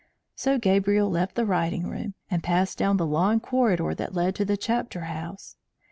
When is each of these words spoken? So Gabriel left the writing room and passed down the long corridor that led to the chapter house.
So 0.33 0.57
Gabriel 0.57 1.11
left 1.11 1.35
the 1.35 1.45
writing 1.45 1.85
room 1.87 2.15
and 2.27 2.41
passed 2.41 2.75
down 2.75 2.97
the 2.97 3.05
long 3.05 3.39
corridor 3.39 3.93
that 3.93 4.15
led 4.15 4.33
to 4.33 4.45
the 4.45 4.57
chapter 4.57 5.01
house. 5.01 5.57